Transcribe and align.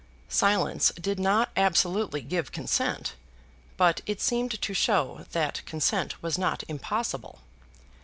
Silence 0.29 0.91
did 0.99 1.19
not 1.19 1.51
absolutely 1.55 2.21
give 2.21 2.51
consent, 2.51 3.13
but 3.77 4.01
it 4.07 4.19
seemed 4.19 4.59
to 4.59 4.73
show 4.73 5.27
that 5.31 5.61
consent 5.67 6.23
was 6.23 6.39
not 6.39 6.63
impossible. 6.67 7.41